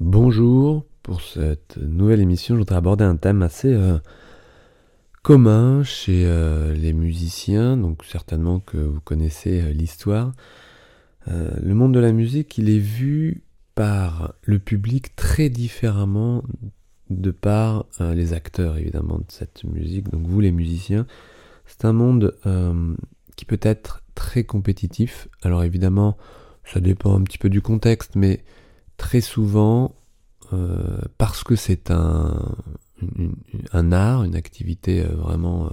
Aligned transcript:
Bonjour, 0.00 0.84
pour 1.04 1.20
cette 1.20 1.76
nouvelle 1.76 2.20
émission, 2.20 2.56
je 2.56 2.58
voudrais 2.58 2.74
aborder 2.74 3.04
un 3.04 3.14
thème 3.14 3.42
assez 3.42 3.72
euh, 3.72 3.98
commun 5.22 5.84
chez 5.84 6.24
euh, 6.26 6.74
les 6.74 6.92
musiciens, 6.92 7.76
donc 7.76 8.04
certainement 8.04 8.58
que 8.58 8.76
vous 8.76 9.00
connaissez 9.00 9.62
euh, 9.62 9.70
l'histoire. 9.70 10.32
le 11.28 11.74
monde 11.74 11.94
de 11.94 12.00
la 12.00 12.10
musique, 12.10 12.58
il 12.58 12.70
est 12.70 12.80
vu 12.80 13.44
par 13.76 14.34
le 14.42 14.58
public 14.58 15.14
très 15.14 15.48
différemment 15.48 16.42
de 17.08 17.30
par 17.30 17.86
les 18.00 18.32
acteurs 18.32 18.76
évidemment 18.76 19.18
de 19.18 19.24
cette 19.28 19.62
musique, 19.62 20.10
donc 20.10 20.26
vous 20.26 20.40
les 20.40 20.50
musiciens. 20.50 21.06
C'est 21.66 21.84
un 21.84 21.92
monde 21.92 22.34
qui 23.36 23.44
peut 23.44 23.60
être 23.62 24.02
très 24.16 24.42
compétitif. 24.42 25.28
Alors 25.42 25.62
évidemment, 25.62 26.16
ça 26.64 26.80
dépend 26.80 27.16
un 27.16 27.22
petit 27.22 27.38
peu 27.38 27.48
du 27.48 27.62
contexte, 27.62 28.16
mais 28.16 28.44
très 28.96 29.20
souvent, 29.20 29.94
euh, 30.52 30.98
parce 31.18 31.42
que 31.44 31.56
c'est 31.56 31.90
un, 31.90 32.56
un 33.72 33.92
art, 33.92 34.24
une 34.24 34.36
activité 34.36 35.02
euh, 35.02 35.14
vraiment 35.14 35.66
euh, 35.66 35.70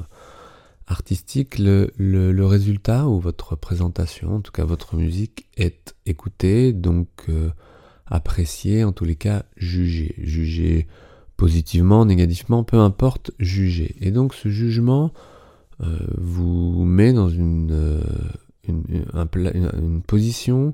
artistique, 0.87 1.59
le, 1.59 1.91
le, 1.97 2.45
résultat 2.45 3.07
ou 3.07 3.19
votre 3.19 3.55
présentation, 3.55 4.35
en 4.35 4.41
tout 4.41 4.51
cas 4.51 4.65
votre 4.65 4.95
musique, 4.95 5.47
est 5.55 5.95
écoutée, 6.05 6.73
donc 6.73 7.27
appréciée, 8.07 8.83
en 8.83 8.91
tous 8.91 9.05
les 9.05 9.15
cas 9.15 9.45
jugée. 9.55 10.15
Jugée 10.17 10.87
positivement, 11.37 12.05
négativement, 12.05 12.65
peu 12.65 12.77
importe, 12.77 13.31
jugée. 13.39 13.95
Et 14.01 14.11
donc 14.11 14.33
ce 14.33 14.49
jugement 14.49 15.13
vous 16.17 16.83
met 16.83 17.13
dans 17.13 17.29
une, 17.29 18.03
une 18.67 20.01
position 20.05 20.73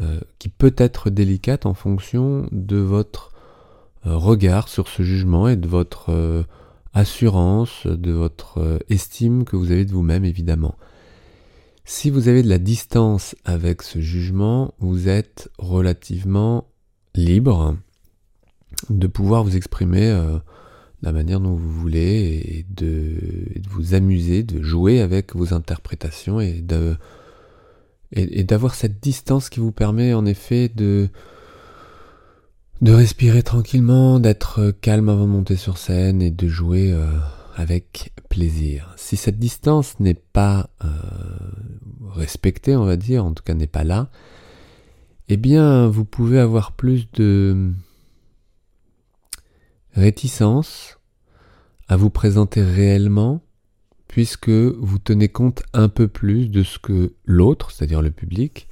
euh, 0.00 0.18
qui 0.38 0.48
peut 0.48 0.74
être 0.78 1.10
délicate 1.10 1.66
en 1.66 1.74
fonction 1.74 2.48
de 2.52 2.78
votre 2.78 3.32
euh, 4.06 4.16
regard 4.16 4.68
sur 4.68 4.88
ce 4.88 5.02
jugement 5.02 5.46
et 5.46 5.56
de 5.56 5.68
votre 5.68 6.08
euh, 6.08 6.42
assurance, 6.94 7.86
de 7.86 8.10
votre 8.10 8.80
estime 8.88 9.44
que 9.44 9.56
vous 9.56 9.70
avez 9.70 9.84
de 9.84 9.92
vous-même 9.92 10.24
évidemment. 10.24 10.74
Si 11.84 12.08
vous 12.08 12.28
avez 12.28 12.42
de 12.42 12.48
la 12.48 12.56
distance 12.56 13.36
avec 13.44 13.82
ce 13.82 14.00
jugement, 14.00 14.72
vous 14.78 15.08
êtes 15.08 15.50
relativement 15.58 16.64
libre 17.14 17.76
de 18.88 19.06
pouvoir 19.06 19.44
vous 19.44 19.56
exprimer 19.56 20.08
de 20.08 20.40
la 21.02 21.12
manière 21.12 21.40
dont 21.40 21.56
vous 21.56 21.72
voulez 21.72 22.42
et 22.42 22.66
de, 22.70 23.18
et 23.54 23.58
de, 23.58 23.68
vous 23.68 23.94
amuser, 23.94 24.44
de 24.44 24.62
jouer 24.62 25.00
avec 25.00 25.36
vos 25.36 25.52
interprétations 25.52 26.40
et 26.40 26.62
de 26.62 26.96
et, 28.12 28.44
d'avoir 28.44 28.74
cette 28.74 29.00
distance 29.00 29.48
qui 29.48 29.60
vous 29.60 29.72
permet 29.72 30.14
en 30.14 30.26
effet 30.26 30.68
de 30.68 31.08
de 32.80 32.92
respirer 32.92 33.42
tranquillement, 33.42 34.20
d'être 34.20 34.70
calme 34.80 35.10
avant 35.10 35.26
de 35.26 35.32
monter 35.32 35.56
sur 35.56 35.76
scène 35.76 36.22
et 36.22 36.30
de 36.30 36.48
jouer 36.48 36.90
euh, 36.90 37.06
avec 37.54 38.14
plaisir. 38.30 38.94
Si 38.96 39.18
cette 39.18 39.38
distance 39.38 40.00
n'est 40.00 40.14
pas 40.14 40.70
euh, 40.82 40.88
respectée, 42.14 42.76
on 42.76 42.86
va 42.86 42.96
dire, 42.96 43.26
en 43.26 43.34
tout 43.34 43.42
cas 43.42 43.52
n'est 43.52 43.66
pas 43.66 43.84
là, 43.84 44.08
eh 45.28 45.36
bien 45.36 45.88
vous 45.88 46.06
pouvez 46.06 46.38
avoir 46.38 46.72
plus 46.72 47.10
de 47.12 47.70
réticence 49.92 50.98
à 51.88 51.96
vous 51.96 52.10
présenter 52.10 52.62
réellement 52.62 53.42
puisque 54.10 54.50
vous 54.50 54.98
tenez 54.98 55.28
compte 55.28 55.62
un 55.72 55.88
peu 55.88 56.08
plus 56.08 56.50
de 56.50 56.64
ce 56.64 56.80
que 56.80 57.12
l'autre, 57.26 57.70
c'est-à-dire 57.70 58.02
le 58.02 58.10
public, 58.10 58.66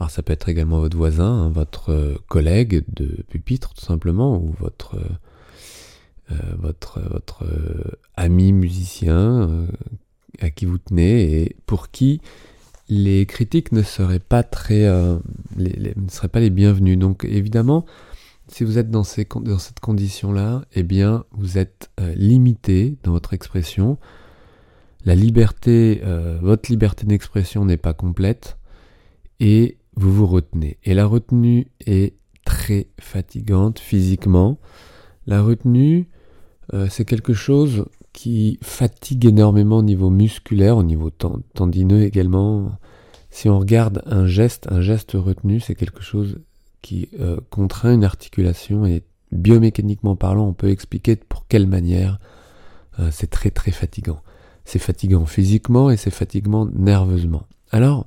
alors 0.00 0.10
ça 0.10 0.22
peut 0.22 0.32
être 0.32 0.48
également 0.48 0.80
votre 0.80 0.96
voisin, 0.96 1.26
hein, 1.26 1.50
votre 1.50 1.90
euh, 1.90 2.14
collègue 2.28 2.82
de 2.88 3.22
pupitre 3.28 3.74
tout 3.74 3.84
simplement, 3.84 4.38
ou 4.38 4.54
votre, 4.58 4.96
euh, 6.32 6.56
euh, 7.42 7.84
ami 8.16 8.54
musicien 8.54 9.66
à 10.40 10.48
qui 10.48 10.64
vous 10.64 10.78
tenez 10.78 11.42
et 11.42 11.56
pour 11.66 11.90
qui 11.90 12.22
les 12.88 13.26
critiques 13.26 13.70
ne 13.70 13.82
seraient 13.82 14.18
pas 14.18 14.42
très, 14.42 14.88
ne 15.58 16.08
seraient 16.08 16.28
pas 16.28 16.40
les 16.40 16.48
bienvenues. 16.48 16.96
Donc 16.96 17.24
évidemment, 17.24 17.84
si 18.48 18.64
vous 18.64 18.78
êtes 18.78 18.90
dans, 18.90 19.04
dans 19.42 19.58
cette 19.58 19.80
condition-là, 19.80 20.62
eh 20.74 20.82
bien, 20.82 21.24
vous 21.32 21.58
êtes 21.58 21.90
limité 22.16 22.96
dans 23.02 23.12
votre 23.12 23.34
expression 23.34 23.98
la 25.04 25.14
liberté, 25.14 26.00
euh, 26.04 26.38
votre 26.40 26.70
liberté 26.70 27.06
d'expression 27.06 27.64
n'est 27.64 27.76
pas 27.76 27.92
complète 27.92 28.56
et 29.38 29.76
vous 29.96 30.12
vous 30.12 30.26
retenez. 30.26 30.78
Et 30.84 30.94
la 30.94 31.06
retenue 31.06 31.66
est 31.86 32.14
très 32.44 32.88
fatigante 32.98 33.78
physiquement. 33.78 34.58
La 35.26 35.42
retenue, 35.42 36.08
euh, 36.72 36.86
c'est 36.90 37.04
quelque 37.04 37.34
chose 37.34 37.84
qui 38.12 38.58
fatigue 38.62 39.26
énormément 39.26 39.78
au 39.78 39.82
niveau 39.82 40.08
musculaire, 40.08 40.78
au 40.78 40.82
niveau 40.82 41.10
tendineux 41.10 42.02
également. 42.02 42.78
Si 43.30 43.48
on 43.48 43.58
regarde 43.58 44.02
un 44.06 44.26
geste, 44.26 44.68
un 44.70 44.80
geste 44.80 45.12
retenu, 45.12 45.60
c'est 45.60 45.74
quelque 45.74 46.02
chose 46.02 46.38
qui 46.80 47.08
euh, 47.20 47.38
contraint 47.50 47.92
une 47.92 48.04
articulation 48.04 48.86
et 48.86 49.02
biomécaniquement 49.32 50.16
parlant, 50.16 50.46
on 50.46 50.52
peut 50.52 50.70
expliquer 50.70 51.16
pour 51.16 51.46
quelle 51.46 51.66
manière 51.66 52.18
c'est 53.10 53.28
très 53.28 53.50
très 53.50 53.72
fatigant 53.72 54.20
c'est 54.64 54.78
fatigant 54.78 55.26
physiquement 55.26 55.90
et 55.90 55.96
c'est 55.96 56.10
fatigant 56.10 56.66
nerveusement. 56.66 57.46
Alors, 57.70 58.04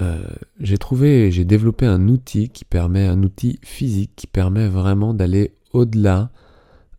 euh, 0.00 0.22
j'ai 0.60 0.78
trouvé, 0.78 1.30
j'ai 1.30 1.44
développé 1.44 1.86
un 1.86 2.08
outil 2.08 2.50
qui 2.50 2.64
permet, 2.64 3.06
un 3.06 3.22
outil 3.22 3.58
physique 3.62 4.12
qui 4.16 4.26
permet 4.26 4.68
vraiment 4.68 5.12
d'aller 5.12 5.54
au-delà 5.72 6.30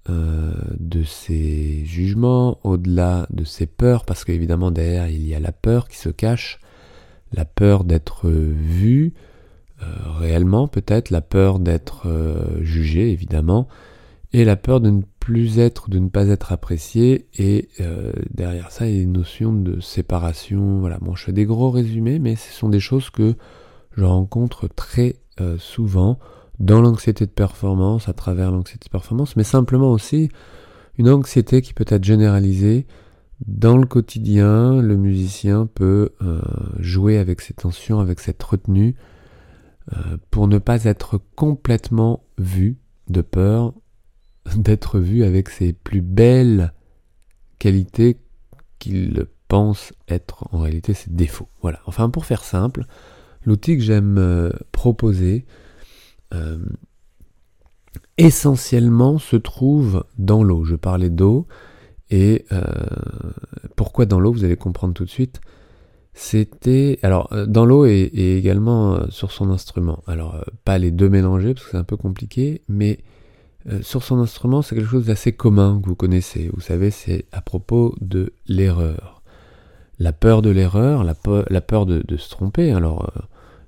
euh, 0.09 0.53
de 0.80 1.03
ces 1.03 1.85
jugements, 1.85 2.59
au-delà 2.63 3.28
de 3.30 3.46
ces 3.46 3.66
peurs, 3.66 4.06
parce 4.06 4.25
qu'évidemment 4.25 4.72
derrière 4.72 5.07
il 5.07 5.25
y 5.25 5.34
a 5.34 5.40
la 5.40 5.51
peur 5.51 5.88
qui 5.88 5.97
se 5.97 6.09
cache, 6.09 6.59
la 7.31 7.46
peur 7.46 7.84
d'être 7.84 8.30
vu 8.30 9.13
euh, 9.81 9.86
réellement 10.18 10.68
peut-être, 10.68 11.09
la 11.09 11.22
peur 11.22 11.59
d'être 11.59 12.07
jugé 12.62 13.12
évidemment, 13.12 13.68
et 14.34 14.44
la 14.44 14.57
peur 14.57 14.81
de 14.81 14.90
ne 14.90 15.01
plus 15.29 15.59
être, 15.59 15.91
de 15.91 16.00
ne 16.00 16.09
pas 16.09 16.28
être 16.29 16.51
apprécié, 16.51 17.28
et 17.38 17.69
euh, 17.81 18.12
derrière 18.34 18.72
ça, 18.72 18.88
il 18.88 18.95
y 18.95 19.00
a 19.00 19.03
une 19.03 19.12
notion 19.12 19.53
de 19.53 19.79
séparation. 19.79 20.79
Voilà, 20.79 20.97
bon, 21.00 21.13
je 21.13 21.25
fais 21.25 21.31
des 21.31 21.45
gros 21.45 21.69
résumés, 21.69 22.17
mais 22.17 22.35
ce 22.35 22.51
sont 22.51 22.67
des 22.67 22.79
choses 22.79 23.12
que 23.12 23.35
je 23.95 24.03
rencontre 24.03 24.68
très 24.68 25.18
euh, 25.39 25.59
souvent 25.59 26.18
dans 26.57 26.81
l'anxiété 26.81 27.28
de 27.28 27.31
performance, 27.31 28.09
à 28.09 28.13
travers 28.13 28.50
l'anxiété 28.50 28.85
de 28.85 28.89
performance, 28.89 29.35
mais 29.35 29.44
simplement 29.44 29.91
aussi 29.91 30.29
une 30.97 31.12
anxiété 31.12 31.62
qui 31.62 31.75
peut 31.75 31.85
être 31.88 32.03
généralisée. 32.03 32.88
Dans 33.45 33.78
le 33.78 33.85
quotidien, 33.85 34.81
le 34.81 34.97
musicien 34.97 35.68
peut 35.68 36.09
euh, 36.23 36.41
jouer 36.79 37.19
avec 37.19 37.41
ces 37.41 37.53
tensions, 37.53 38.00
avec 38.00 38.19
cette 38.19 38.41
retenue, 38.41 38.95
pour 40.31 40.47
ne 40.47 40.57
pas 40.57 40.85
être 40.85 41.19
complètement 41.35 42.23
vu 42.39 42.78
de 43.09 43.22
peur 43.22 43.73
d'être 44.55 45.00
vu 45.00 45.23
avec 45.23 45.50
ses 45.50 45.73
plus 45.73 46.01
belles 46.01 46.73
qualités 47.59 48.17
qu'il 48.79 49.27
pense 49.50 49.94
être 50.07 50.47
en 50.53 50.59
réalité 50.59 50.94
ses 50.94 51.11
défauts. 51.11 51.50
Voilà. 51.61 51.79
Enfin, 51.85 52.09
pour 52.09 52.25
faire 52.25 52.44
simple, 52.44 52.85
l'outil 53.44 53.77
que 53.77 53.83
j'aime 53.83 54.17
euh, 54.17 54.51
proposer 54.72 55.45
euh, 56.33 56.59
essentiellement 58.17 59.17
se 59.17 59.35
trouve 59.35 60.05
dans 60.17 60.44
l'eau. 60.44 60.63
Je 60.63 60.75
parlais 60.75 61.09
d'eau 61.09 61.47
et 62.09 62.45
euh, 62.51 62.63
pourquoi 63.75 64.06
dans 64.06 64.19
l'eau, 64.19 64.31
vous 64.31 64.45
allez 64.45 64.56
comprendre 64.56 64.94
tout 64.94 65.06
de 65.06 65.09
suite. 65.09 65.41
C'était 66.13 67.00
alors 67.01 67.29
dans 67.47 67.66
l'eau 67.66 67.85
et, 67.85 68.11
également 68.13 69.09
sur 69.09 69.31
son 69.31 69.51
instrument. 69.51 70.03
Alors 70.06 70.44
pas 70.66 70.77
les 70.77 70.91
deux 70.91 71.07
mélangés 71.07 71.53
parce 71.53 71.66
que 71.66 71.71
c'est 71.71 71.77
un 71.77 71.83
peu 71.83 71.97
compliqué, 71.97 72.61
mais 72.67 73.00
euh, 73.67 73.81
sur 73.81 74.03
son 74.03 74.19
instrument, 74.19 74.61
c'est 74.61 74.75
quelque 74.75 74.89
chose 74.89 75.07
d'assez 75.07 75.33
commun 75.33 75.79
que 75.81 75.88
vous 75.88 75.95
connaissez. 75.95 76.50
Vous 76.53 76.61
savez, 76.61 76.91
c'est 76.91 77.25
à 77.31 77.41
propos 77.41 77.95
de 78.00 78.33
l'erreur. 78.47 79.21
La 80.00 80.13
peur 80.13 80.41
de 80.41 80.50
l'erreur, 80.50 81.03
la, 81.03 81.13
peur 81.13 81.85
de, 81.85 82.17
se 82.17 82.29
tromper. 82.29 82.71
Alors, 82.71 83.11
euh, 83.17 83.21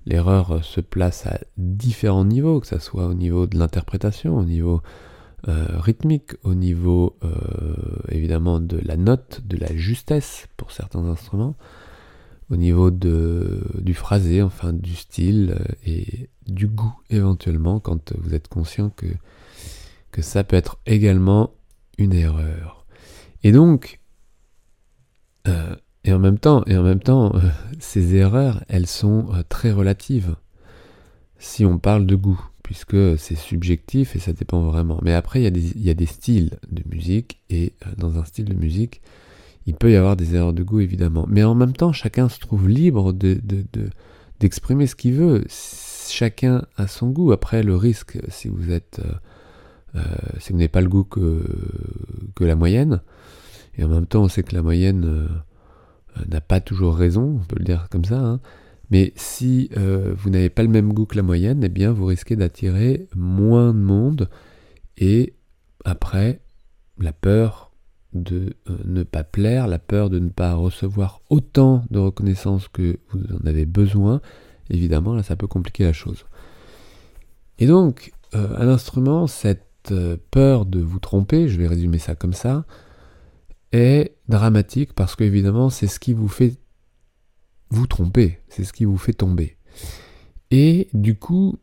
l'erreur 0.06 0.52
euh, 0.52 0.62
se 0.62 0.80
place 0.80 1.28
à 1.28 1.40
différents 1.58 2.24
niveaux, 2.24 2.62
que 2.62 2.68
ce 2.68 2.80
soit 2.80 3.06
au 3.08 3.14
niveau 3.14 3.48
de 3.48 3.58
l'interprétation, 3.58 4.38
au 4.38 4.46
niveau 4.46 4.82
rythmique, 5.48 6.34
au 6.44 6.54
niveau 6.54 7.18
évidemment 8.10 8.60
de 8.60 8.78
la 8.86 8.96
note, 8.96 9.42
de 9.44 9.58
la 9.58 9.76
justesse 9.76 10.46
pour 10.56 10.72
certains 10.72 11.04
instruments, 11.10 11.56
au 12.52 12.58
niveau 12.58 12.92
de, 12.92 13.64
du 13.82 13.96
phrasé, 13.96 14.44
enfin 14.44 14.72
du 14.72 14.96
style 14.96 15.58
et 15.84 16.30
du 16.46 16.68
goût 16.68 16.94
éventuellement 17.10 17.80
quand 17.80 18.14
vous 18.20 18.36
êtes 18.36 18.50
conscient 18.50 18.92
que 18.92 19.08
que 20.12 20.22
ça 20.22 20.44
peut 20.44 20.56
être 20.56 20.80
également 20.86 21.52
une 21.98 22.14
erreur. 22.14 22.86
Et 23.44 23.52
donc, 23.52 24.00
euh, 25.48 25.76
et 26.04 26.14
en 26.14 26.20
même 26.20 26.40
temps, 26.40 26.64
et 26.66 26.76
en 26.78 26.84
même 26.84 27.00
temps, 27.00 27.36
euh, 27.36 27.40
ces 27.80 28.16
erreurs, 28.16 28.64
elles 28.68 28.88
sont 28.88 29.28
euh, 29.34 29.44
très 29.48 29.72
relatives. 29.72 30.36
Si 31.38 31.66
on 31.66 31.78
parle 31.78 32.06
de 32.06 32.16
goût, 32.16 32.40
puisque 32.64 33.18
c'est 33.18 33.36
subjectif 33.36 34.16
et 34.16 34.20
ça 34.20 34.34
dépend 34.34 34.62
vraiment. 34.62 35.00
Mais 35.02 35.14
après, 35.14 35.42
il 35.42 35.84
y, 35.84 35.90
a 35.90 35.94
des, 35.94 36.06
styles 36.06 36.60
de 36.70 36.84
musique, 36.90 37.42
et 37.50 37.74
dans 37.98 38.20
un 38.20 38.26
style 38.26 38.46
de 38.46 38.54
musique, 38.54 39.02
il 39.66 39.74
peut 39.74 39.92
y 39.92 39.96
avoir 39.96 40.16
des 40.16 40.36
erreurs 40.36 40.54
de 40.54 40.64
goût, 40.64 40.80
évidemment. 40.80 41.26
Mais 41.28 41.44
en 41.44 41.56
même 41.56 41.74
temps, 41.74 41.94
chacun 41.94 42.30
se 42.30 42.40
trouve 42.40 42.70
libre 42.70 43.12
de, 43.12 43.42
d'exprimer 44.40 44.86
ce 44.86 44.96
qu'il 44.96 45.14
veut. 45.14 45.44
Chacun 46.08 46.66
a 46.78 46.88
son 46.88 47.10
goût. 47.10 47.32
Après, 47.32 47.64
le 47.64 47.76
risque, 47.76 48.20
si 48.30 48.48
vous 48.48 48.72
êtes... 48.72 49.02
Euh, 49.96 50.00
euh, 50.00 50.40
si 50.40 50.52
vous 50.52 50.58
n'avez 50.58 50.70
pas 50.70 50.82
le 50.82 50.90
goût 50.90 51.04
que, 51.04 51.44
que 52.36 52.44
la 52.44 52.56
moyenne, 52.56 53.02
et 53.78 53.84
en 53.84 53.88
même 53.88 54.08
temps, 54.08 54.24
on 54.24 54.28
sait 54.28 54.44
que 54.44 54.56
la 54.56 54.62
moyenne 54.62 55.30
n'a 56.28 56.42
pas 56.42 56.60
toujours 56.60 56.96
raison, 56.96 57.40
on 57.42 57.46
peut 57.46 57.58
le 57.58 57.66
dire 57.66 57.88
comme 57.90 58.06
ça, 58.06 58.20
hein, 58.20 58.40
mais 58.92 59.14
si 59.16 59.70
euh, 59.78 60.14
vous 60.18 60.30
n'avez 60.30 60.50
pas 60.50 60.64
le 60.64 60.70
même 60.70 60.94
goût 60.94 61.06
que 61.06 61.16
la 61.16 61.24
moyenne, 61.24 61.64
eh 61.64 61.70
bien 61.70 61.92
vous 61.92 62.06
risquez 62.06 62.36
d'attirer 62.36 63.08
moins 63.16 63.74
de 63.74 63.80
monde 63.80 64.30
et 64.98 65.34
après 65.86 66.42
la 67.00 67.14
peur 67.14 67.72
de 68.14 68.54
euh, 68.70 68.78
ne 68.84 69.04
pas 69.04 69.24
plaire, 69.24 69.68
la 69.68 69.80
peur 69.80 70.10
de 70.10 70.20
ne 70.20 70.28
pas 70.28 70.54
recevoir 70.54 71.22
autant 71.30 71.86
de 71.90 72.00
reconnaissance 72.00 72.68
que 72.68 73.00
vous 73.10 73.22
en 73.34 73.48
avez 73.48 73.66
besoin, 73.66 74.20
évidemment 74.70 75.16
là 75.16 75.24
ça 75.24 75.38
peut 75.38 75.48
compliquer 75.48 75.86
la 75.86 75.94
chose. 75.94 76.26
Et 77.60 77.68
donc 77.68 78.12
euh, 78.36 78.58
à 78.58 78.66
l'instrument, 78.66 79.26
cette 79.26 79.71
peur 80.32 80.66
de 80.66 80.80
vous 80.80 81.00
tromper, 81.00 81.48
je 81.48 81.58
vais 81.58 81.68
résumer 81.68 81.98
ça 81.98 82.16
comme 82.16 82.34
ça, 82.34 82.66
est 83.72 84.16
dramatique 84.28 84.94
parce 84.94 85.16
qu'évidemment 85.16 85.70
c'est 85.70 85.88
ce 85.88 86.00
qui 86.00 86.14
vous 86.14 86.28
fait 86.28 86.58
vous 87.72 87.88
trompez, 87.88 88.40
c'est 88.50 88.66
ce 88.66 88.74
qui 88.74 88.86
vous 88.86 88.98
fait 88.98 89.14
tomber. 89.14 89.58
Et 90.52 90.90
du 90.94 91.16
coup, 91.16 91.58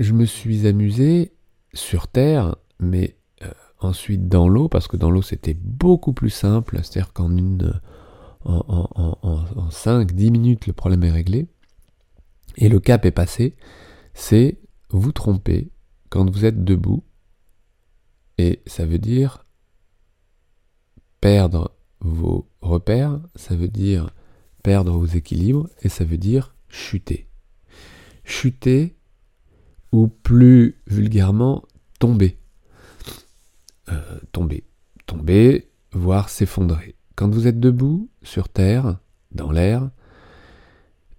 je 0.00 0.12
me 0.12 0.24
suis 0.24 0.66
amusé 0.66 1.32
sur 1.72 2.08
Terre, 2.08 2.56
mais 2.80 3.16
euh, 3.42 3.50
ensuite 3.78 4.28
dans 4.28 4.48
l'eau, 4.48 4.68
parce 4.68 4.88
que 4.88 4.96
dans 4.96 5.10
l'eau 5.10 5.22
c'était 5.22 5.54
beaucoup 5.54 6.12
plus 6.12 6.30
simple, 6.30 6.80
c'est-à-dire 6.82 7.12
qu'en 7.12 7.36
une 7.36 7.80
en, 8.44 9.68
5-10 9.70 10.30
minutes 10.30 10.66
le 10.66 10.72
problème 10.72 11.04
est 11.04 11.10
réglé, 11.10 11.46
et 12.56 12.68
le 12.68 12.80
cap 12.80 13.04
est 13.04 13.12
passé, 13.12 13.56
c'est 14.14 14.58
vous 14.90 15.12
tromper 15.12 15.70
quand 16.08 16.28
vous 16.28 16.44
êtes 16.44 16.64
debout, 16.64 17.04
et 18.38 18.62
ça 18.66 18.86
veut 18.86 18.98
dire 18.98 19.44
perdre 21.20 21.74
vos 22.00 22.48
repères, 22.60 23.20
ça 23.34 23.56
veut 23.56 23.68
dire 23.68 24.10
perdre 24.62 24.92
vos 24.92 25.06
équilibres 25.06 25.68
et 25.82 25.88
ça 25.88 26.04
veut 26.04 26.18
dire 26.18 26.54
chuter. 26.68 27.28
Chuter 28.24 28.96
ou 29.92 30.08
plus 30.08 30.80
vulgairement 30.86 31.64
tomber. 31.98 32.38
Euh, 33.88 34.18
tomber. 34.32 34.64
Tomber, 35.06 35.68
voire 35.92 36.28
s'effondrer. 36.28 36.94
Quand 37.16 37.30
vous 37.30 37.46
êtes 37.46 37.58
debout, 37.58 38.10
sur 38.22 38.48
terre, 38.48 38.98
dans 39.32 39.50
l'air, 39.50 39.90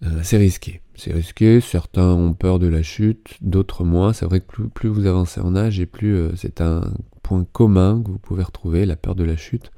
euh, 0.03 0.21
c'est 0.23 0.37
risqué. 0.37 0.81
C'est 0.99 1.13
risqué, 1.13 1.61
certains 1.61 2.11
ont 2.11 2.33
peur 2.33 2.59
de 2.59 2.67
la 2.67 2.83
chute, 2.83 3.37
d'autres 3.39 3.85
moins. 3.85 4.11
C'est 4.11 4.25
vrai 4.25 4.41
que 4.41 4.63
plus, 4.63 4.89
vous 4.89 5.05
avancez 5.05 5.39
en 5.39 5.55
âge 5.55 5.79
et 5.79 5.85
plus 5.85 6.13
euh, 6.13 6.35
c'est 6.35 6.59
un 6.59 6.91
point 7.23 7.45
commun 7.53 8.03
que 8.03 8.11
vous 8.11 8.19
pouvez 8.19 8.43
retrouver, 8.43 8.85
la 8.85 8.97
peur 8.97 9.15
de 9.15 9.23
la 9.23 9.37
chute. 9.37 9.71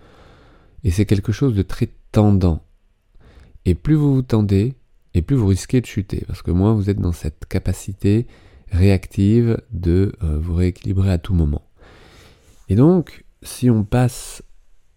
Et 0.83 0.89
c'est 0.89 1.05
quelque 1.05 1.31
chose 1.31 1.53
de 1.53 1.61
très 1.61 1.89
tendant. 2.11 2.63
Et 3.65 3.75
plus 3.75 3.93
vous 3.93 4.15
vous 4.15 4.21
tendez, 4.23 4.73
et 5.13 5.21
plus 5.21 5.35
vous 5.35 5.45
risquez 5.45 5.79
de 5.79 5.85
chuter, 5.85 6.23
parce 6.25 6.41
que 6.41 6.49
moins 6.49 6.73
vous 6.73 6.89
êtes 6.89 6.99
dans 6.99 7.11
cette 7.11 7.45
capacité 7.45 8.25
réactive 8.71 9.61
de 9.71 10.13
euh, 10.23 10.39
vous 10.39 10.55
rééquilibrer 10.55 11.11
à 11.11 11.19
tout 11.19 11.35
moment. 11.35 11.69
Et 12.67 12.73
donc, 12.73 13.25
si 13.43 13.69
on 13.69 13.83
passe 13.83 14.41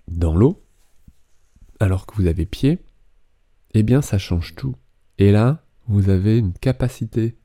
dans 0.09 0.35
l'eau, 0.35 0.65
alors 1.81 2.07
que 2.07 2.15
vous 2.15 2.29
avez 2.29 2.47
pied, 2.47 2.79
eh 3.75 3.83
bien 3.83 4.01
ça 4.01 4.17
change 4.17 4.55
tout. 4.55 4.75
Et 5.19 5.31
là, 5.31 5.64
vous 5.89 6.09
avez 6.09 6.39
une 6.39 6.53
capacité 6.53 7.37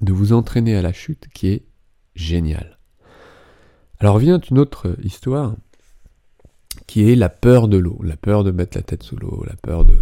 de 0.00 0.12
vous 0.12 0.32
entraîner 0.32 0.76
à 0.76 0.82
la 0.82 0.92
chute 0.92 1.26
qui 1.32 1.48
est 1.48 1.66
géniale. 2.14 2.78
Alors 3.98 4.18
vient 4.18 4.38
une 4.38 4.58
autre 4.58 4.96
histoire 5.02 5.56
qui 6.86 7.10
est 7.10 7.16
la 7.16 7.28
peur 7.28 7.68
de 7.68 7.78
l'eau, 7.78 7.98
la 8.02 8.16
peur 8.16 8.44
de 8.44 8.50
mettre 8.50 8.76
la 8.76 8.82
tête 8.82 9.02
sous 9.02 9.16
l'eau, 9.16 9.42
la 9.46 9.56
peur 9.56 9.84
de 9.84 9.96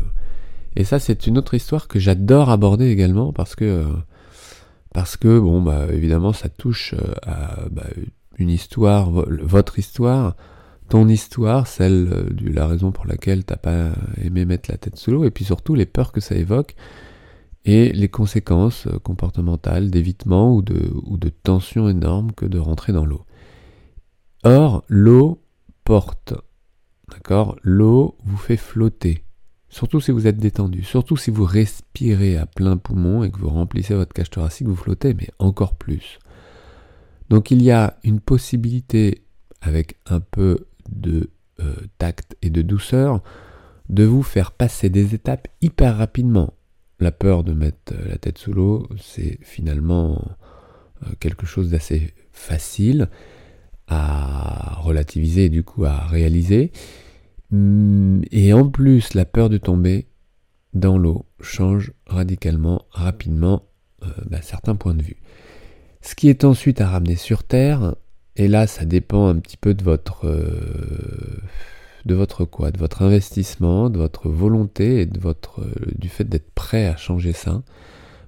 et 0.77 0.85
ça, 0.85 0.99
c'est 0.99 1.27
une 1.27 1.39
autre 1.39 1.55
histoire 1.55 1.89
que 1.89 1.99
j'adore 1.99 2.51
aborder 2.51 2.89
également 2.89 3.33
parce 3.33 3.55
que, 3.55 3.87
parce 4.93 5.17
que 5.17 5.39
bon, 5.39 5.63
bah, 5.63 5.87
évidemment, 5.93 6.33
ça 6.33 6.49
touche 6.49 6.95
euh, 6.95 7.15
à 7.23 7.69
bah, 7.71 7.87
une 8.39 8.51
histoire, 8.51 9.11
votre 9.11 9.79
histoire, 9.79 10.37
ton 10.89 11.09
histoire, 11.09 11.67
celle 11.67 12.35
de 12.35 12.51
la 12.51 12.67
raison 12.67 12.91
pour 12.91 13.07
laquelle 13.07 13.45
t'as 13.45 13.57
pas 13.57 13.93
aimé 14.21 14.45
mettre 14.45 14.71
la 14.71 14.77
tête 14.77 14.97
sous 14.97 15.13
l'eau, 15.13 15.25
et 15.25 15.31
puis 15.31 15.45
surtout 15.45 15.75
les 15.75 15.87
peurs 15.87 16.13
que 16.13 16.21
ça 16.21 16.35
évoque 16.35 16.75
et 17.65 17.93
les 17.93 18.09
conséquences 18.09 18.87
euh, 18.87 18.99
comportementales 18.99 19.91
d'évitement 19.91 20.55
ou 20.55 20.63
de, 20.63 20.93
ou 21.05 21.17
de 21.17 21.29
tension 21.29 21.89
énorme 21.89 22.33
que 22.33 22.47
de 22.47 22.59
rentrer 22.59 22.93
dans 22.93 23.07
l'eau. 23.07 23.25
Or, 24.45 24.85
l'eau 24.89 25.43
porte, 25.85 26.35
d'accord 27.11 27.57
L'eau 27.63 28.17
vous 28.25 28.37
fait 28.37 28.57
flotter. 28.57 29.25
Surtout 29.69 30.01
si 30.01 30.13
vous 30.13 30.27
êtes 30.27 30.37
détendu, 30.37 30.83
surtout 30.85 31.17
si 31.17 31.31
vous 31.31 31.45
respirez 31.45 32.37
à 32.37 32.47
plein 32.47 32.77
poumon 32.77 33.25
et 33.25 33.31
que 33.31 33.39
vous 33.39 33.49
remplissez 33.49 33.95
votre 33.95 34.13
cage 34.13 34.31
thoracique, 34.31 34.69
vous 34.69 34.77
flottez, 34.77 35.15
mais 35.15 35.31
encore 35.39 35.75
plus. 35.75 36.19
Donc 37.31 37.51
il 37.51 37.63
y 37.63 37.71
a 37.71 37.97
une 38.05 38.21
possibilité, 38.21 39.23
avec 39.63 39.97
un 40.07 40.21
peu 40.21 40.67
de 40.91 41.31
euh, 41.61 41.75
tact 41.99 42.37
et 42.43 42.51
de 42.51 42.63
douceur, 42.63 43.23
de 43.89 44.05
vous 44.05 44.23
faire 44.23 44.53
passer 44.53 44.91
des 44.91 45.15
étapes 45.15 45.49
hyper 45.61 45.97
rapidement. 45.97 46.53
La 47.05 47.13
peur 47.13 47.45
de 47.45 47.53
mettre 47.53 47.93
la 48.09 48.17
tête 48.17 48.39
sous 48.39 48.55
l'eau, 48.55 48.89
c'est 48.99 49.37
finalement 49.43 50.25
euh, 51.03 51.11
quelque 51.21 51.45
chose 51.45 51.69
d'assez 51.69 52.15
facile 52.33 53.11
à 53.89 54.79
relativiser 54.81 55.45
et 55.45 55.49
du 55.51 55.65
coup 55.65 55.85
à 55.85 55.99
réaliser. 56.07 56.73
Mm, 57.51 58.23
et 58.33 58.55
en 58.55 58.71
plus, 58.71 59.13
la 59.13 59.27
peur 59.27 59.51
de 59.51 59.59
tomber 59.59 60.07
dans 60.73 60.97
l'eau 60.97 61.27
change 61.43 61.93
radicalement, 62.07 62.87
rapidement, 62.91 63.65
euh, 64.03 64.07
bah, 64.31 64.41
certains 64.41 64.75
points 64.75 64.95
de 64.95 65.03
vue. 65.03 65.19
Ce 66.01 66.15
qui 66.15 66.31
est 66.31 66.43
ensuite 66.43 66.81
à 66.81 66.89
ramener 66.89 67.17
sur 67.17 67.45
Terre, 67.45 67.97
et 68.37 68.49
là 68.49 68.67
ça 68.67 68.87
dépend 68.87 69.27
un 69.27 69.41
petit 69.41 69.59
peu 69.59 69.75
de 69.75 69.85
votre, 69.85 70.27
euh, 70.27 71.43
de 72.07 72.15
votre 72.15 72.45
quoi, 72.45 72.71
de 72.71 72.79
votre 72.79 73.03
investissement, 73.03 73.91
de 73.91 73.99
votre 73.99 74.29
volonté 74.29 75.01
et 75.01 75.07
de 75.07 75.19
votre, 75.19 75.63
euh, 75.63 75.73
du 75.97 76.09
fait 76.09 76.25
d'être 76.25 76.51
prêt 76.55 76.87
à 76.87 76.97
changer 76.97 77.33
ça. 77.33 77.63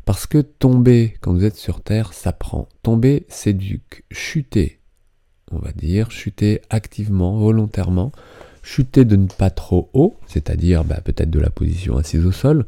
Parce 0.05 0.27
que 0.27 0.39
tomber 0.39 1.17
quand 1.21 1.33
vous 1.33 1.45
êtes 1.45 1.57
sur 1.57 1.81
Terre, 1.81 2.13
ça 2.13 2.33
prend. 2.33 2.69
Tomber, 2.83 3.27
s'éduque. 3.29 4.05
Chuter, 4.11 4.81
on 5.51 5.59
va 5.59 5.73
dire, 5.73 6.11
chuter 6.11 6.63
activement, 6.71 7.39
volontairement, 7.39 8.13
chuter 8.63 9.05
de 9.05 9.17
ne 9.17 9.27
pas 9.27 9.51
trop 9.51 9.91
haut, 9.95 10.17
c'est-à-dire 10.27 10.85
bah, 10.85 11.01
peut-être 11.05 11.31
de 11.31 11.41
la 11.41 11.51
position 11.51 11.97
assise 11.97 12.25
au 12.25 12.33
sol, 12.33 12.67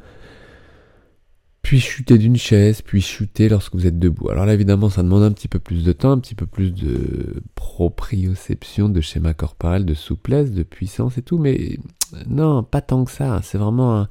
puis 1.68 1.80
chuter 1.80 2.16
d'une 2.16 2.38
chaise, 2.38 2.80
puis 2.80 3.02
chuter 3.02 3.50
lorsque 3.50 3.74
vous 3.74 3.86
êtes 3.86 3.98
debout. 3.98 4.30
Alors 4.30 4.46
là, 4.46 4.54
évidemment, 4.54 4.88
ça 4.88 5.02
demande 5.02 5.22
un 5.22 5.32
petit 5.32 5.48
peu 5.48 5.58
plus 5.58 5.84
de 5.84 5.92
temps, 5.92 6.12
un 6.12 6.18
petit 6.18 6.34
peu 6.34 6.46
plus 6.46 6.72
de 6.72 7.42
proprioception, 7.56 8.88
de 8.88 9.02
schéma 9.02 9.34
corporel, 9.34 9.84
de 9.84 9.92
souplesse, 9.92 10.50
de 10.50 10.62
puissance 10.62 11.18
et 11.18 11.22
tout, 11.22 11.36
mais 11.36 11.78
non, 12.26 12.62
pas 12.62 12.80
tant 12.80 13.04
que 13.04 13.10
ça. 13.10 13.42
C'est 13.42 13.58
vraiment 13.58 13.98
un... 13.98 14.08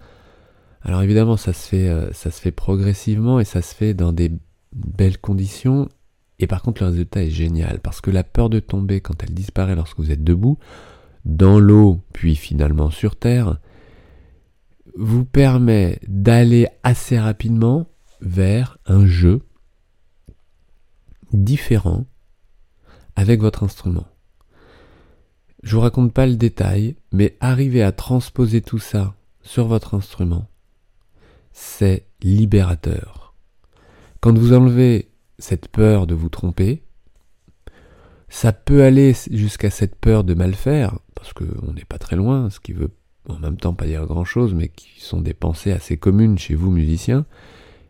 Alors 0.84 1.02
évidemment, 1.02 1.36
ça 1.36 1.52
se 1.52 1.68
fait, 1.68 1.90
euh, 1.90 2.14
ça 2.14 2.30
se 2.30 2.40
fait 2.40 2.52
progressivement 2.52 3.40
et 3.40 3.44
ça 3.44 3.64
se 3.64 3.74
fait 3.74 3.96
dans 3.96 4.14
des 4.14 4.32
belles 4.76 5.18
conditions. 5.18 5.90
Et 6.38 6.46
par 6.46 6.62
contre, 6.62 6.84
le 6.84 6.90
résultat 6.90 7.24
est 7.24 7.32
génial 7.32 7.80
parce 7.80 8.02
que 8.02 8.12
la 8.12 8.24
peur 8.24 8.52
de 8.52 8.60
tomber, 8.60 9.02
quand 9.02 9.24
elle 9.24 9.34
disparaît 9.34 9.76
lorsque 9.76 9.98
vous 9.98 10.12
êtes 10.12 10.24
debout, 10.24 10.60
dans 11.26 11.58
l'eau, 11.58 12.02
puis 12.14 12.36
finalement 12.36 12.92
sur 12.92 13.16
Terre, 13.16 13.58
vous 14.98 15.25
permet 15.25 16.00
d'aller 16.08 16.68
assez 16.84 17.20
rapidement 17.20 17.88
vers 18.20 18.77
un 18.88 19.06
jeu 19.06 19.42
différent 21.34 22.06
avec 23.16 23.39
votre 23.39 23.63
instrument. 23.63 24.08
Je 25.62 25.75
vous 25.75 25.82
raconte 25.82 26.13
pas 26.13 26.25
le 26.25 26.36
détail, 26.36 26.96
mais 27.12 27.38
arriver 27.39 27.84
à 27.84 27.92
transposer 27.92 28.62
tout 28.62 28.80
ça 28.80 29.16
sur 29.42 29.68
votre 29.68 29.94
instrument, 29.94 30.50
c'est 31.51 32.08
libérateur. 32.22 33.36
Quand 34.20 34.38
vous 34.38 34.54
enlevez 34.54 35.12
cette 35.38 35.68
peur 35.68 36.08
de 36.08 36.16
vous 36.16 36.30
tromper, 36.30 36.84
ça 38.30 38.51
peut 38.51 38.84
aller 38.84 39.16
jusqu'à 39.32 39.70
cette 39.70 39.96
peur 39.96 40.24
de 40.24 40.34
mal 40.34 40.54
faire, 40.56 41.00
parce 41.16 41.34
qu'on 41.34 41.74
n'est 41.74 41.86
pas 41.86 42.00
très 42.00 42.16
loin, 42.16 42.50
ce 42.50 42.60
qui 42.60 42.74
veut 42.74 42.92
en 43.29 43.39
même 43.39 43.57
temps 43.57 43.74
pas 43.74 43.86
dire 43.86 44.05
grand-chose, 44.05 44.53
mais 44.53 44.69
qui 44.69 45.00
sont 45.00 45.22
des 45.22 45.34
pensées 45.34 45.72
assez 45.72 45.98
communes 45.98 46.38
chez 46.38 46.55
vous 46.55 46.72
musiciens, 46.72 47.25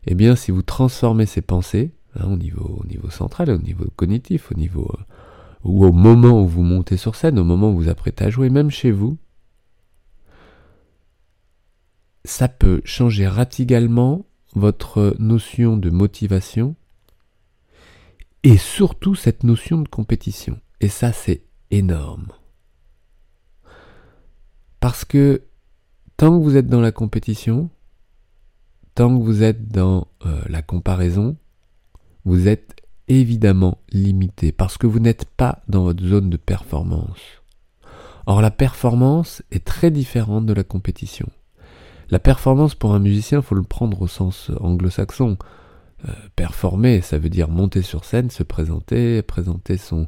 eh 0.05 0.15
bien 0.15 0.35
si 0.35 0.51
vous 0.51 0.61
transformez 0.61 1.25
ces 1.25 1.41
pensées, 1.41 1.91
hein, 2.15 2.27
au, 2.31 2.37
niveau, 2.37 2.79
au 2.81 2.85
niveau 2.85 3.09
central, 3.09 3.51
au 3.51 3.57
niveau 3.57 3.85
cognitif, 3.95 4.51
au 4.51 4.55
niveau 4.55 4.89
euh, 4.97 5.03
ou 5.63 5.85
au 5.85 5.91
moment 5.91 6.41
où 6.41 6.47
vous 6.47 6.63
montez 6.63 6.97
sur 6.97 7.15
scène, 7.15 7.39
au 7.39 7.43
moment 7.43 7.71
où 7.71 7.75
vous 7.75 7.89
apprêtez 7.89 8.25
à 8.25 8.29
jouer, 8.29 8.49
même 8.49 8.69
chez 8.69 8.91
vous, 8.91 9.17
ça 12.23 12.47
peut 12.47 12.81
changer 12.83 13.27
radicalement 13.27 14.25
votre 14.55 15.15
notion 15.19 15.77
de 15.77 15.89
motivation 15.89 16.75
et 18.43 18.57
surtout 18.57 19.15
cette 19.15 19.43
notion 19.43 19.81
de 19.81 19.87
compétition. 19.87 20.59
Et 20.79 20.89
ça, 20.89 21.11
c'est 21.11 21.43
énorme. 21.71 22.27
Parce 24.79 25.05
que 25.05 25.43
tant 26.17 26.37
que 26.37 26.43
vous 26.43 26.57
êtes 26.57 26.67
dans 26.67 26.81
la 26.81 26.91
compétition, 26.91 27.69
tant 28.95 29.17
que 29.17 29.23
vous 29.23 29.43
êtes 29.43 29.69
dans 29.69 30.07
euh, 30.25 30.41
la 30.49 30.61
comparaison, 30.61 31.37
vous 32.25 32.47
êtes 32.47 32.75
évidemment 33.07 33.77
limité 33.91 34.51
parce 34.51 34.77
que 34.77 34.87
vous 34.87 34.99
n'êtes 34.99 35.25
pas 35.25 35.61
dans 35.67 35.83
votre 35.83 36.03
zone 36.03 36.29
de 36.29 36.37
performance. 36.37 37.19
Or 38.25 38.41
la 38.41 38.51
performance 38.51 39.41
est 39.51 39.63
très 39.63 39.91
différente 39.91 40.45
de 40.45 40.53
la 40.53 40.63
compétition. 40.63 41.29
La 42.09 42.19
performance 42.19 42.75
pour 42.75 42.93
un 42.93 42.99
musicien, 42.99 43.41
faut 43.41 43.55
le 43.55 43.63
prendre 43.63 44.01
au 44.01 44.07
sens 44.07 44.51
anglo-saxon. 44.59 45.37
Euh, 46.07 46.11
performer, 46.35 47.01
ça 47.01 47.17
veut 47.17 47.29
dire 47.29 47.49
monter 47.49 47.81
sur 47.81 48.05
scène, 48.05 48.29
se 48.29 48.43
présenter, 48.43 49.21
présenter 49.21 49.77
son, 49.77 50.07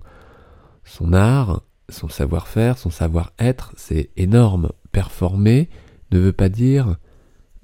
son 0.83 1.13
art, 1.13 1.61
son 1.91 2.09
savoir-faire, 2.09 2.77
son 2.77 2.89
savoir-être, 2.89 3.73
c'est 3.77 4.09
énorme. 4.17 4.71
Performer 4.91 5.69
ne 6.11 6.19
veut 6.19 6.33
pas 6.33 6.49
dire 6.49 6.97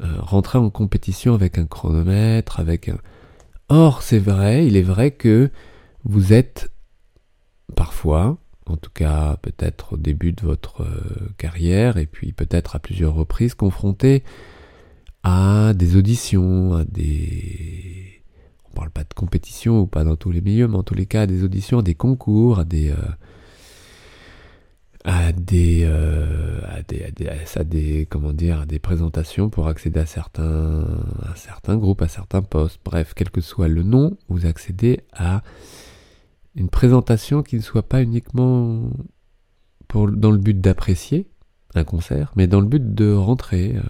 euh, 0.01 0.17
rentrer 0.20 0.58
en 0.58 0.70
compétition 0.70 1.34
avec 1.34 1.58
un 1.58 1.65
chronomètre, 1.65 2.60
avec 2.60 2.89
un... 2.89 2.98
Or, 3.70 4.01
c'est 4.01 4.20
vrai, 4.20 4.67
il 4.67 4.75
est 4.77 4.82
vrai 4.84 5.12
que 5.12 5.50
vous 6.03 6.34
êtes 6.34 6.72
parfois, 7.75 8.38
en 8.67 8.77
tout 8.77 8.91
cas 8.94 9.38
peut-être 9.41 9.94
au 9.94 9.98
début 9.98 10.34
de 10.34 10.41
votre 10.41 10.84
euh, 10.84 11.29
carrière, 11.38 11.98
et 11.98 12.05
puis 12.05 12.32
peut-être 12.34 12.75
à 12.75 12.79
plusieurs 12.79 13.13
reprises, 13.13 13.55
confronté 13.55 14.24
à 15.24 15.74
des 15.74 15.96
auditions, 15.96 16.75
à 16.75 16.86
des... 16.86 18.22
On 18.70 18.75
parle 18.75 18.91
pas 18.91 19.03
de 19.03 19.13
compétition 19.15 19.79
ou 19.79 19.88
pas 19.88 20.03
dans 20.03 20.17
tous 20.17 20.32
les 20.32 20.41
milieux, 20.41 20.67
mais 20.67 20.77
en 20.77 20.84
tous 20.84 20.94
les 20.94 21.05
cas 21.05 21.22
à 21.22 21.27
des 21.27 21.44
auditions, 21.44 21.79
à 21.79 21.84
des 21.84 21.96
concours, 21.96 22.60
à 22.60 22.65
des... 22.65 22.91
Euh, 22.91 22.98
à 25.06 25.32
des, 25.32 25.84
euh, 25.84 26.60
à 26.68 26.82
des, 26.82 27.04
à 27.04 27.12
des, 27.12 27.28
à 27.28 27.64
des, 27.64 28.08
des 28.68 28.80
présentations 28.80 29.50
pour 29.52 29.68
accéder 29.68 30.00
à 30.00 30.06
certains, 30.08 30.88
à 31.22 31.36
certains 31.36 31.78
groupes, 31.78 32.02
à 32.02 32.08
certains 32.08 32.42
postes. 32.42 32.80
Bref, 32.84 33.14
quel 33.16 33.30
que 33.30 33.40
soit 33.40 33.68
le 33.68 33.84
nom, 33.84 34.18
vous 34.30 34.48
accédez 34.48 35.02
à 35.14 35.44
une 36.56 36.70
présentation 36.70 37.44
qui 37.44 37.58
ne 37.58 37.62
soit 37.62 37.88
pas 37.88 38.02
uniquement 38.02 38.90
dans 39.94 40.32
le 40.32 40.38
but 40.40 40.60
d'apprécier 40.60 41.28
un 41.76 41.84
concert, 41.84 42.32
mais 42.36 42.48
dans 42.48 42.60
le 42.60 42.68
but 42.68 42.96
de 42.96 43.14
rentrer 43.14 43.76
euh, 43.76 43.82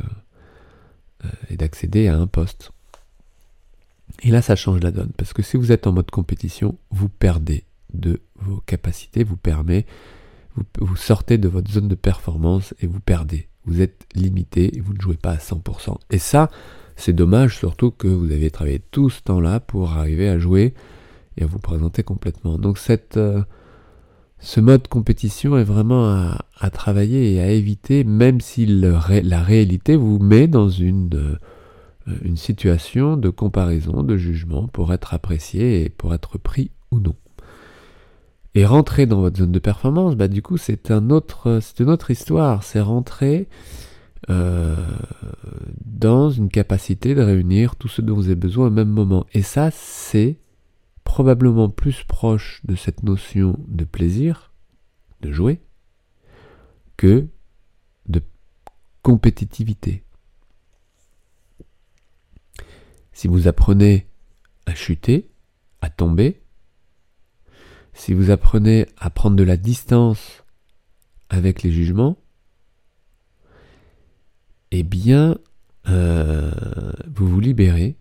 euh, 1.24 1.30
et 1.50 1.56
d'accéder 1.56 2.08
à 2.10 2.18
un 2.18 2.28
poste. 2.28 2.72
Et 4.22 4.32
là, 4.32 4.42
ça 4.42 4.56
change 4.56 4.82
la 4.82 4.92
donne, 4.92 5.12
parce 5.18 5.32
que 5.32 5.42
si 5.42 5.56
vous 5.56 5.72
êtes 5.72 5.88
en 5.88 5.94
mode 5.94 6.12
compétition, 6.12 6.78
vous 6.90 7.08
perdez 7.08 7.64
de 7.94 8.22
vos 8.36 8.58
capacités, 8.62 9.24
vous 9.24 9.38
permet 9.38 9.86
vous, 10.80 10.96
sortez 10.96 11.38
de 11.38 11.48
votre 11.48 11.72
zone 11.72 11.88
de 11.88 11.96
performance 11.96 12.74
et 12.80 12.88
vous 12.88 13.00
perdez. 13.00 13.48
Vous 13.66 13.82
êtes 13.82 14.06
limité 14.16 14.78
et 14.78 14.80
vous 14.80 14.94
ne 14.94 15.02
jouez 15.02 15.18
pas 15.18 15.32
à 15.32 15.38
100%. 15.38 15.98
Et 16.12 16.20
ça, 16.20 16.50
c'est 16.96 17.14
dommage, 17.14 17.58
surtout 17.58 17.92
que 17.92 18.08
vous 18.08 18.32
avez 18.32 18.52
travaillé 18.52 18.80
tout 18.92 19.10
ce 19.10 19.22
temps-là 19.24 19.60
pour 19.60 19.92
arriver 19.92 20.30
à 20.30 20.40
jouer 20.40 20.74
et 21.38 21.44
à 21.44 21.48
vous 21.48 21.60
présenter 21.60 22.04
complètement. 22.04 22.58
Donc 22.58 22.80
euh, 23.18 23.44
ce 24.40 24.60
mode 24.60 24.88
compétition 24.88 25.58
est 25.58 25.64
vraiment 25.64 26.08
à, 26.08 26.70
travailler 26.70 27.34
et 27.34 27.42
à 27.42 27.50
éviter, 27.50 28.04
même 28.04 28.40
si 28.40 28.66
la 28.66 29.42
réalité 29.42 29.96
vous 29.96 30.20
met 30.20 30.48
dans 30.48 30.70
une, 30.70 31.10
euh, 31.16 31.38
une 32.24 32.38
situation 32.38 33.18
de 33.18 33.30
comparaison, 33.30 34.04
de 34.04 34.16
jugement, 34.16 34.68
pour 34.68 34.94
être 34.94 35.14
apprécié 35.14 35.84
et 35.84 35.90
pour 35.90 36.14
être 36.14 36.38
pris 36.38 36.72
ou 36.92 37.00
non. 37.00 37.16
Et 38.56 38.66
rentrer 38.66 39.06
dans 39.06 39.20
votre 39.20 39.38
zone 39.38 39.52
de 39.52 39.60
performance, 39.60 40.16
bah 40.16 40.30
du 40.30 40.42
coup 40.42 40.58
c'est 40.58 40.90
un 40.90 41.10
autre, 41.10 41.60
c'est 41.62 41.82
une 41.82 41.90
autre 41.90 42.10
histoire. 42.10 42.64
C'est 42.64 42.80
rentrer 42.80 43.50
euh, 44.30 44.76
dans 45.86 46.30
une 46.30 46.50
capacité 46.50 47.14
de 47.14 47.22
réunir 47.22 47.76
tout 47.76 47.90
ce 47.90 48.02
dont 48.02 48.16
vous 48.16 48.26
avez 48.26 48.36
besoin 48.36 48.68
au 48.68 48.72
même 48.72 48.90
moment. 48.90 49.26
Et 49.34 49.44
ça, 49.44 49.70
c'est 49.72 50.40
probablement 51.04 51.70
plus 51.70 52.04
proche 52.04 52.62
de 52.64 52.76
cette 52.76 53.04
notion 53.04 53.60
de 53.68 53.84
plaisir, 53.84 54.54
de 55.22 55.32
jouer, 55.32 55.62
que 56.98 57.28
de 58.08 58.22
compétitivité. 59.04 60.04
Si 63.12 63.28
vous 63.28 63.48
apprenez 63.48 64.08
à 64.66 64.74
chuter, 64.74 65.30
à 65.82 65.90
tomber, 65.90 66.42
si 67.96 68.14
vous 68.14 68.30
apprenez 68.30 68.86
à 68.98 69.10
prendre 69.10 69.36
de 69.36 69.44
la 69.44 69.58
distance 69.58 70.44
avec 71.30 71.64
les 71.64 71.72
jugements, 71.72 72.18
eh 74.72 74.84
bien, 74.84 75.38
euh, 75.88 76.52
vous 77.08 77.28
vous 77.28 77.40
libérez 77.40 77.96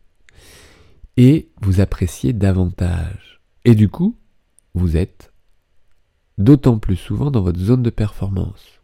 et 1.16 1.48
vous 1.62 1.80
appréciez 1.80 2.32
davantage. 2.32 3.40
Et 3.64 3.74
du 3.74 3.88
coup, 3.88 4.18
vous 4.74 4.96
êtes 4.96 5.32
d'autant 6.38 6.78
plus 6.78 6.96
souvent 6.96 7.30
dans 7.30 7.42
votre 7.42 7.60
zone 7.60 7.82
de 7.82 7.90
performance. 7.90 8.80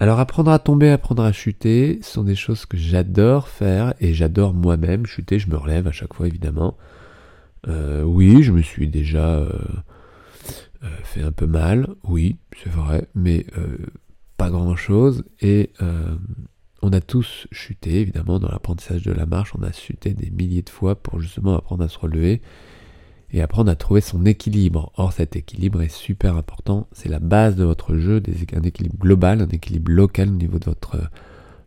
Alors 0.00 0.18
apprendre 0.18 0.50
à 0.50 0.58
tomber, 0.58 0.90
apprendre 0.90 1.22
à 1.22 1.32
chuter, 1.32 2.00
sont 2.02 2.24
des 2.24 2.34
choses 2.34 2.66
que 2.66 2.76
j'adore 2.76 3.48
faire 3.48 3.94
et 4.00 4.14
j'adore 4.14 4.52
moi-même 4.52 5.06
chuter, 5.06 5.38
je 5.38 5.48
me 5.48 5.56
relève 5.56 5.86
à 5.86 5.92
chaque 5.92 6.14
fois 6.14 6.26
évidemment. 6.26 6.76
Euh, 7.66 8.02
oui, 8.02 8.42
je 8.42 8.52
me 8.52 8.62
suis 8.62 8.88
déjà 8.88 9.36
euh, 9.36 9.50
euh, 10.84 10.88
fait 11.02 11.22
un 11.22 11.32
peu 11.32 11.46
mal, 11.46 11.88
oui, 12.04 12.36
c'est 12.62 12.70
vrai, 12.70 13.08
mais 13.14 13.46
pas 14.36 14.50
grand-chose. 14.50 15.24
Et 15.40 15.72
on 16.80 16.92
a 16.92 17.00
tous 17.00 17.48
chuté, 17.50 18.00
évidemment, 18.00 18.38
dans 18.38 18.48
l'apprentissage 18.48 19.02
de 19.02 19.12
la 19.12 19.26
marche, 19.26 19.52
on 19.58 19.62
a 19.62 19.72
chuté 19.72 20.14
des 20.14 20.30
milliers 20.30 20.62
de 20.62 20.70
fois 20.70 20.94
pour 20.94 21.20
justement 21.20 21.56
apprendre 21.56 21.84
à 21.84 21.88
se 21.88 21.98
relever 21.98 22.40
et 23.30 23.42
apprendre 23.42 23.70
à 23.70 23.76
trouver 23.76 24.00
son 24.00 24.24
équilibre. 24.24 24.92
Or, 24.96 25.12
cet 25.12 25.36
équilibre 25.36 25.82
est 25.82 25.92
super 25.92 26.36
important, 26.36 26.86
c'est 26.92 27.08
la 27.08 27.18
base 27.18 27.56
de 27.56 27.64
votre 27.64 27.96
jeu, 27.96 28.22
un 28.54 28.62
équilibre 28.62 28.96
global, 28.96 29.42
un 29.42 29.48
équilibre 29.48 29.90
local 29.90 30.28
au 30.28 30.32
niveau 30.32 30.58
de 30.58 30.66
votre 30.66 31.10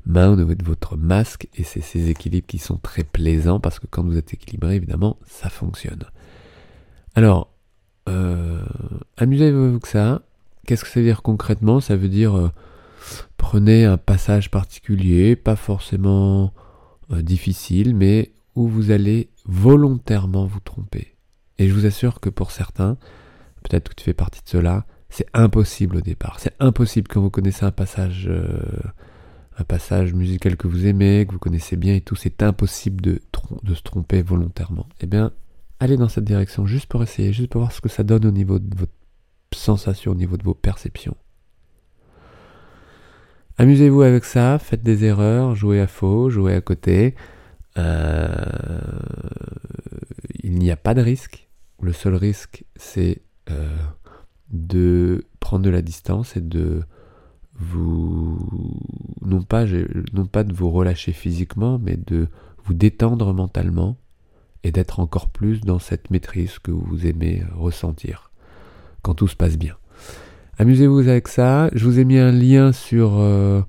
main 0.05 0.29
au 0.29 0.36
niveau 0.36 0.55
de 0.55 0.63
votre 0.63 0.98
masque 0.98 1.48
et 1.55 1.63
c'est 1.63 1.81
ces 1.81 2.10
équilibres 2.10 2.48
qui 2.48 2.58
sont 2.58 2.77
très 2.77 3.03
plaisants 3.03 3.60
parce 3.60 3.79
que 3.79 3.88
quand 3.88 4.03
vous 4.03 4.17
êtes 4.17 4.34
équilibré 4.34 4.75
évidemment 4.75 5.17
ça 5.25 5.50
fonctionne. 5.50 6.03
Alors 7.15 7.51
euh, 8.10 8.63
amusez-vous 9.17 9.79
que 9.79 9.88
ça. 9.88 10.22
Qu'est-ce 10.65 10.84
que 10.84 10.89
ça 10.89 11.00
veut 11.00 11.05
dire 11.05 11.22
concrètement? 11.22 11.79
Ça 11.79 11.96
veut 11.96 12.10
dire 12.10 12.38
euh, 12.38 12.50
prenez 13.38 13.86
un 13.86 13.98
passage 13.98 14.51
particulier, 14.51 15.36
pas 15.36 15.55
forcément 15.55 16.53
euh, 17.12 17.22
difficile, 17.22 17.96
mais 17.96 18.34
où 18.55 18.67
vous 18.67 18.91
allez 18.91 19.29
volontairement 19.46 20.46
vous 20.46 20.60
tromper. 20.60 21.15
Et 21.58 21.67
je 21.67 21.74
vous 21.74 21.86
assure 21.86 22.20
que 22.20 22.29
pour 22.29 22.51
certains, 22.51 22.98
peut-être 23.63 23.89
que 23.89 23.96
tu 23.96 24.03
fais 24.03 24.13
partie 24.13 24.43
de 24.43 24.50
cela, 24.50 24.86
c'est 25.10 25.27
impossible 25.34 25.98
au 25.98 26.01
départ. 26.01 26.39
C'est 26.39 26.55
impossible 26.60 27.08
quand 27.08 27.22
vous 27.22 27.29
connaissez 27.29 27.65
un 27.65 27.72
passage 27.72 28.29
un 29.58 29.63
passage 29.63 30.13
musical 30.13 30.55
que 30.58 30.67
vous 30.67 30.86
aimez, 30.88 31.25
que 31.27 31.34
vous 31.34 31.39
connaissez 31.39 31.75
bien 31.75 31.96
et 31.96 32.01
tout, 32.01 32.15
c'est 32.15 32.41
impossible 32.43 33.01
de, 33.01 33.22
se 33.74 33.81
tromper 33.81 34.22
volontairement. 34.22 34.88
Eh 35.01 35.08
bien, 35.08 35.31
allez 35.79 35.98
dans 35.98 36.10
cette 36.10 36.24
direction 36.24 36.65
juste 36.65 36.88
pour 36.88 37.03
essayer, 37.03 37.34
juste 37.34 37.50
pour 37.50 37.62
voir 37.62 37.72
ce 37.72 37.81
que 37.81 37.89
ça 37.89 38.03
donne 38.03 38.25
au 38.25 38.31
niveau 38.31 38.60
de 38.60 38.75
votre 38.77 38.93
sensation, 39.53 40.12
au 40.12 40.15
niveau 40.15 40.38
de 40.38 40.43
vos 40.43 40.53
perceptions. 40.53 41.15
Amusez-vous 43.58 44.01
avec 44.01 44.24
ça, 44.24 44.58
faites 44.58 44.81
des 44.81 45.03
erreurs, 45.03 45.55
jouez 45.55 45.81
à 45.81 45.88
faux, 45.88 46.29
jouez 46.29 46.55
à 46.55 46.62
côté. 46.62 47.15
Euh, 47.77 48.79
il 50.43 50.58
n'y 50.58 50.72
a 50.72 50.77
pas 50.77 50.93
de 50.93 51.01
risque. 51.01 51.50
Le 51.81 51.93
seul 51.93 52.15
risque, 52.15 52.63
c'est 52.75 53.22
euh, 53.50 53.75
de 54.50 55.25
prendre 55.39 55.65
de 55.65 55.70
la 55.70 55.81
distance 55.81 56.38
et 56.38 56.41
de 56.41 56.84
vous 57.62 58.38
non 59.25 59.41
pas, 59.44 59.63
de 59.65 60.53
vous 60.53 60.72
relâcher 60.72 61.13
physiquement, 61.13 61.80
mais 61.80 61.98
de 61.98 62.27
vous 62.65 62.74
détendre 62.74 63.34
mentalement 63.34 63.98
et 64.63 64.72
d'être 64.72 65.00
encore 65.00 65.30
plus 65.30 65.62
dans 65.62 65.80
cette 65.80 66.12
maîtrise 66.12 66.60
que 66.60 66.72
vous 66.72 67.06
aimez 67.06 67.44
ressentir 67.56 68.32
quand 69.01 69.15
tout 69.15 69.27
se 69.27 69.36
passe 69.36 69.58
bien. 69.58 69.75
Amusez-vous 70.60 71.00
avec 71.00 71.27
ça. 71.27 71.70
Je 71.74 71.86
vous 71.86 72.00
ai 72.00 72.06
mis 72.06 72.20
un 72.20 72.32
lien 72.32 72.72
sur, 72.72 73.20
euh, 73.20 73.62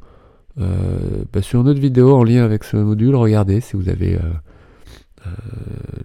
euh, 0.61 1.25
bah, 1.33 1.41
sur 1.41 1.65
notre 1.65 1.81
vidéo 1.81 2.15
en 2.15 2.25
lien 2.25 2.45
avec 2.45 2.65
ce 2.65 2.77
module. 2.77 3.15
Regardez 3.15 3.61
si 3.61 3.77
vous 3.77 3.89
avez 3.89 4.17
euh, 4.17 5.31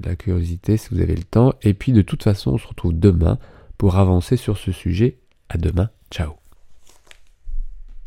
la 0.06 0.16
curiosité 0.16 0.78
si 0.78 0.90
vous 0.92 1.02
avez 1.02 1.16
le 1.16 1.24
temps. 1.24 1.54
Et 1.62 1.74
puis 1.74 1.92
de 1.92 2.02
toute 2.02 2.24
façon, 2.24 2.52
on 2.52 2.58
se 2.58 2.68
retrouve 2.68 2.98
demain 2.98 3.38
pour 3.78 3.98
avancer 3.98 4.38
sur 4.38 4.58
ce 4.58 4.72
sujet. 4.72 5.18
À 5.50 5.58
demain. 5.58 5.90
Ciao. 6.12 6.47